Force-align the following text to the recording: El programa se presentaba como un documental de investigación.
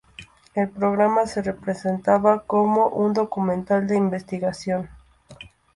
El 0.55 0.67
programa 0.71 1.27
se 1.27 1.43
presentaba 1.53 2.41
como 2.47 2.87
un 2.87 3.13
documental 3.13 3.85
de 3.85 3.97
investigación. 3.97 4.89